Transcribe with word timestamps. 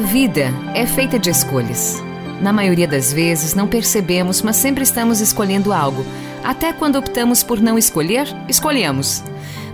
A 0.00 0.02
vida 0.02 0.50
é 0.74 0.86
feita 0.86 1.18
de 1.18 1.28
escolhas. 1.28 2.02
Na 2.40 2.54
maioria 2.54 2.88
das 2.88 3.12
vezes 3.12 3.52
não 3.52 3.68
percebemos, 3.68 4.40
mas 4.40 4.56
sempre 4.56 4.82
estamos 4.82 5.20
escolhendo 5.20 5.74
algo. 5.74 6.06
Até 6.42 6.72
quando 6.72 6.96
optamos 6.96 7.42
por 7.42 7.60
não 7.60 7.76
escolher, 7.76 8.26
escolhemos. 8.48 9.22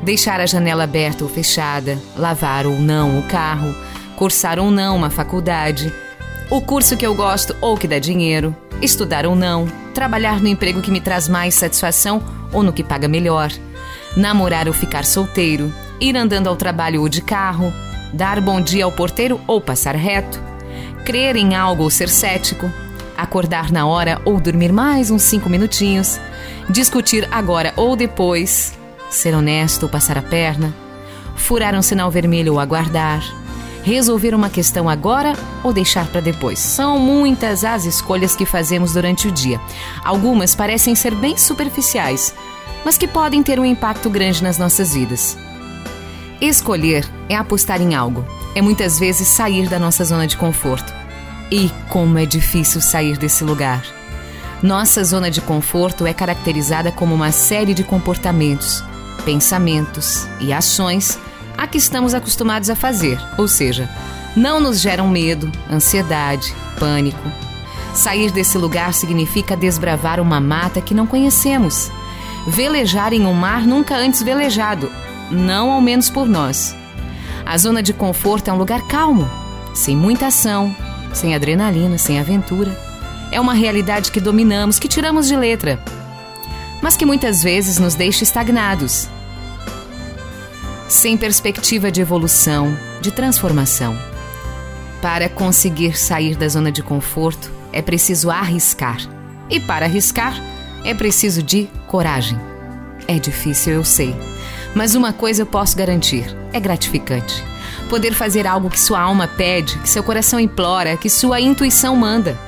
Deixar 0.02 0.40
a 0.40 0.46
janela 0.46 0.82
aberta 0.82 1.22
ou 1.22 1.30
fechada, 1.30 1.96
lavar 2.16 2.66
ou 2.66 2.76
não 2.76 3.20
o 3.20 3.22
carro, 3.28 3.72
cursar 4.16 4.58
ou 4.58 4.68
não 4.68 4.96
uma 4.96 5.10
faculdade, 5.10 5.94
o 6.50 6.60
curso 6.60 6.96
que 6.96 7.06
eu 7.06 7.14
gosto 7.14 7.54
ou 7.60 7.76
que 7.76 7.86
dá 7.86 8.00
dinheiro, 8.00 8.54
estudar 8.82 9.26
ou 9.26 9.36
não, 9.36 9.68
trabalhar 9.94 10.40
no 10.40 10.48
emprego 10.48 10.82
que 10.82 10.90
me 10.90 11.00
traz 11.00 11.28
mais 11.28 11.54
satisfação 11.54 12.20
ou 12.52 12.64
no 12.64 12.72
que 12.72 12.82
paga 12.82 13.06
melhor, 13.06 13.52
namorar 14.16 14.66
ou 14.66 14.74
ficar 14.74 15.04
solteiro, 15.04 15.72
ir 16.00 16.16
andando 16.16 16.48
ao 16.48 16.56
trabalho 16.56 17.02
ou 17.02 17.08
de 17.08 17.22
carro, 17.22 17.72
dar 18.16 18.40
bom 18.40 18.60
dia 18.60 18.86
ao 18.86 18.90
porteiro 18.90 19.38
ou 19.46 19.60
passar 19.60 19.94
reto, 19.94 20.42
crer 21.04 21.36
em 21.36 21.54
algo 21.54 21.82
ou 21.82 21.90
ser 21.90 22.08
cético, 22.08 22.72
acordar 23.16 23.70
na 23.70 23.86
hora 23.86 24.20
ou 24.24 24.40
dormir 24.40 24.72
mais 24.72 25.10
uns 25.10 25.22
cinco 25.22 25.50
minutinhos, 25.50 26.18
discutir 26.68 27.28
agora 27.30 27.74
ou 27.76 27.94
depois, 27.94 28.76
ser 29.10 29.34
honesto 29.34 29.82
ou 29.82 29.88
passar 29.88 30.16
a 30.16 30.22
perna, 30.22 30.74
furar 31.36 31.74
um 31.74 31.82
sinal 31.82 32.10
vermelho 32.10 32.54
ou 32.54 32.60
aguardar, 32.60 33.22
resolver 33.84 34.34
uma 34.34 34.48
questão 34.48 34.88
agora 34.88 35.34
ou 35.62 35.72
deixar 35.72 36.06
para 36.06 36.22
depois. 36.22 36.58
São 36.58 36.98
muitas 36.98 37.64
as 37.64 37.84
escolhas 37.84 38.34
que 38.34 38.46
fazemos 38.46 38.94
durante 38.94 39.28
o 39.28 39.30
dia. 39.30 39.60
Algumas 40.02 40.54
parecem 40.54 40.94
ser 40.94 41.14
bem 41.14 41.36
superficiais, 41.36 42.34
mas 42.82 42.96
que 42.96 43.06
podem 43.06 43.42
ter 43.42 43.60
um 43.60 43.64
impacto 43.64 44.08
grande 44.08 44.42
nas 44.42 44.56
nossas 44.56 44.94
vidas. 44.94 45.36
Escolher 46.40 47.08
é 47.28 47.34
apostar 47.34 47.80
em 47.80 47.94
algo, 47.94 48.24
é 48.54 48.60
muitas 48.60 48.98
vezes 48.98 49.28
sair 49.28 49.68
da 49.68 49.78
nossa 49.78 50.04
zona 50.04 50.26
de 50.26 50.36
conforto. 50.36 50.92
E 51.50 51.70
como 51.88 52.18
é 52.18 52.26
difícil 52.26 52.80
sair 52.80 53.16
desse 53.16 53.42
lugar. 53.44 53.82
Nossa 54.62 55.02
zona 55.04 55.30
de 55.30 55.40
conforto 55.40 56.06
é 56.06 56.12
caracterizada 56.12 56.90
como 56.90 57.14
uma 57.14 57.32
série 57.32 57.72
de 57.72 57.84
comportamentos, 57.84 58.82
pensamentos 59.24 60.26
e 60.40 60.52
ações 60.52 61.18
a 61.56 61.66
que 61.66 61.78
estamos 61.78 62.14
acostumados 62.14 62.68
a 62.68 62.76
fazer, 62.76 63.18
ou 63.38 63.48
seja, 63.48 63.88
não 64.36 64.60
nos 64.60 64.80
geram 64.80 65.08
medo, 65.08 65.50
ansiedade, 65.70 66.54
pânico. 66.78 67.30
Sair 67.94 68.30
desse 68.30 68.58
lugar 68.58 68.92
significa 68.92 69.56
desbravar 69.56 70.20
uma 70.20 70.38
mata 70.40 70.82
que 70.82 70.92
não 70.92 71.06
conhecemos, 71.06 71.90
velejar 72.46 73.14
em 73.14 73.24
um 73.24 73.32
mar 73.32 73.66
nunca 73.66 73.96
antes 73.96 74.22
velejado, 74.22 74.90
não 75.30 75.70
ao 75.70 75.80
menos 75.80 76.10
por 76.10 76.28
nós. 76.28 76.74
A 77.44 77.56
zona 77.58 77.82
de 77.82 77.92
conforto 77.92 78.48
é 78.48 78.52
um 78.52 78.58
lugar 78.58 78.82
calmo, 78.88 79.28
sem 79.74 79.96
muita 79.96 80.26
ação, 80.26 80.74
sem 81.12 81.34
adrenalina, 81.34 81.98
sem 81.98 82.18
aventura. 82.18 82.76
É 83.30 83.40
uma 83.40 83.54
realidade 83.54 84.10
que 84.10 84.20
dominamos, 84.20 84.78
que 84.78 84.88
tiramos 84.88 85.26
de 85.26 85.36
letra, 85.36 85.78
mas 86.82 86.96
que 86.96 87.06
muitas 87.06 87.42
vezes 87.42 87.78
nos 87.78 87.94
deixa 87.94 88.24
estagnados, 88.24 89.08
sem 90.88 91.16
perspectiva 91.16 91.90
de 91.90 92.00
evolução, 92.00 92.76
de 93.00 93.10
transformação. 93.10 93.96
Para 95.02 95.28
conseguir 95.28 95.96
sair 95.98 96.36
da 96.36 96.48
zona 96.48 96.72
de 96.72 96.82
conforto, 96.82 97.50
é 97.72 97.82
preciso 97.82 98.30
arriscar. 98.30 98.98
E 99.50 99.60
para 99.60 99.86
arriscar, 99.86 100.34
é 100.84 100.94
preciso 100.94 101.42
de 101.42 101.68
coragem. 101.86 102.38
É 103.06 103.18
difícil, 103.18 103.74
eu 103.74 103.84
sei. 103.84 104.14
Mas 104.76 104.94
uma 104.94 105.10
coisa 105.10 105.40
eu 105.40 105.46
posso 105.46 105.74
garantir: 105.74 106.36
é 106.52 106.60
gratificante. 106.60 107.42
Poder 107.88 108.12
fazer 108.12 108.46
algo 108.46 108.68
que 108.68 108.78
sua 108.78 109.00
alma 109.00 109.26
pede, 109.26 109.78
que 109.78 109.88
seu 109.88 110.02
coração 110.02 110.38
implora, 110.38 110.98
que 110.98 111.08
sua 111.08 111.40
intuição 111.40 111.96
manda. 111.96 112.38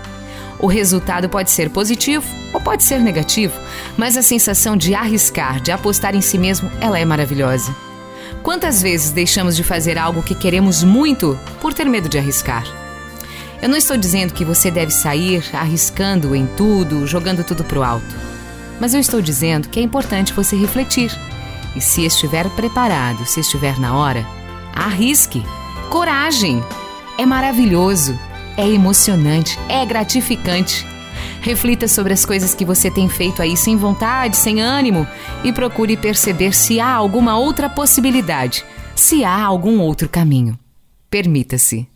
O 0.58 0.66
resultado 0.66 1.26
pode 1.26 1.50
ser 1.50 1.70
positivo 1.70 2.26
ou 2.52 2.60
pode 2.60 2.84
ser 2.84 2.98
negativo, 2.98 3.58
mas 3.96 4.14
a 4.14 4.22
sensação 4.22 4.76
de 4.76 4.94
arriscar, 4.94 5.58
de 5.58 5.72
apostar 5.72 6.14
em 6.14 6.20
si 6.20 6.36
mesmo, 6.36 6.70
ela 6.82 6.98
é 6.98 7.04
maravilhosa. 7.04 7.74
Quantas 8.42 8.82
vezes 8.82 9.10
deixamos 9.10 9.56
de 9.56 9.64
fazer 9.64 9.96
algo 9.96 10.22
que 10.22 10.34
queremos 10.34 10.82
muito 10.82 11.38
por 11.62 11.72
ter 11.72 11.86
medo 11.86 12.10
de 12.10 12.18
arriscar? 12.18 12.66
Eu 13.62 13.70
não 13.70 13.76
estou 13.76 13.96
dizendo 13.96 14.34
que 14.34 14.44
você 14.44 14.70
deve 14.70 14.92
sair 14.92 15.42
arriscando 15.54 16.36
em 16.36 16.46
tudo, 16.46 17.06
jogando 17.06 17.42
tudo 17.42 17.64
pro 17.64 17.82
alto. 17.82 18.14
Mas 18.78 18.92
eu 18.92 19.00
estou 19.00 19.22
dizendo 19.22 19.68
que 19.68 19.80
é 19.80 19.82
importante 19.82 20.34
você 20.34 20.56
refletir 20.56 21.10
e 21.74 21.80
se 21.80 22.04
estiver 22.04 22.48
preparado, 22.50 23.24
se 23.26 23.40
estiver 23.40 23.78
na 23.78 23.96
hora, 23.96 24.26
arrisque. 24.74 25.44
Coragem! 25.90 26.62
É 27.16 27.26
maravilhoso, 27.26 28.18
é 28.56 28.68
emocionante, 28.68 29.58
é 29.68 29.84
gratificante. 29.84 30.86
Reflita 31.40 31.88
sobre 31.88 32.12
as 32.12 32.24
coisas 32.24 32.54
que 32.54 32.64
você 32.64 32.90
tem 32.90 33.08
feito 33.08 33.42
aí 33.42 33.56
sem 33.56 33.76
vontade, 33.76 34.36
sem 34.36 34.60
ânimo 34.60 35.06
e 35.42 35.52
procure 35.52 35.96
perceber 35.96 36.54
se 36.54 36.78
há 36.78 36.92
alguma 36.92 37.38
outra 37.38 37.68
possibilidade, 37.68 38.64
se 38.94 39.24
há 39.24 39.42
algum 39.42 39.80
outro 39.80 40.08
caminho. 40.08 40.58
Permita-se. 41.10 41.88